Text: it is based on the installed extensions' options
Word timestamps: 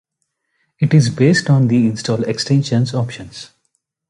it 0.79 0.95
is 0.95 1.11
based 1.11 1.47
on 1.47 1.67
the 1.67 1.85
installed 1.85 2.23
extensions' 2.27 2.95
options 2.95 3.51